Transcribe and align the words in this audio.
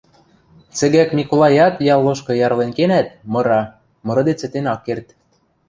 Цӹгӓк 0.77 1.09
Миколаят 1.17 1.75
йӓл 1.87 2.01
лошкы 2.05 2.33
ярлен 2.45 2.71
кенӓт, 2.77 3.07
мыра, 3.33 3.61
мырыде 4.05 4.33
цӹтен 4.39 4.65
ак 4.73 4.81
керд. 4.85 5.07